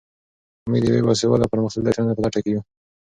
موږ 0.69 0.79
د 0.83 0.85
یوې 0.91 1.01
باسواده 1.07 1.43
او 1.45 1.51
پرمختللې 1.53 1.95
ټولنې 1.95 2.15
په 2.15 2.21
لټه 2.25 2.39
کې 2.43 2.49
یو. 2.53 2.61